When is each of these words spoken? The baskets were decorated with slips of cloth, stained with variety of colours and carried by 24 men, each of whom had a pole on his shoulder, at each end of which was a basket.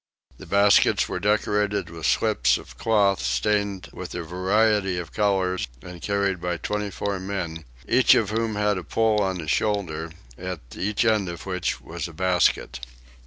The 0.39 0.47
baskets 0.47 1.07
were 1.07 1.19
decorated 1.19 1.91
with 1.91 2.07
slips 2.07 2.57
of 2.57 2.75
cloth, 2.75 3.21
stained 3.21 3.87
with 3.93 4.13
variety 4.13 4.97
of 4.97 5.13
colours 5.13 5.67
and 5.83 6.01
carried 6.01 6.41
by 6.41 6.57
24 6.57 7.19
men, 7.19 7.65
each 7.87 8.15
of 8.15 8.31
whom 8.31 8.55
had 8.55 8.79
a 8.79 8.83
pole 8.83 9.21
on 9.21 9.37
his 9.37 9.51
shoulder, 9.51 10.09
at 10.39 10.61
each 10.75 11.05
end 11.05 11.29
of 11.29 11.45
which 11.45 11.81
was 11.81 12.07
a 12.07 12.13
basket. 12.13 12.79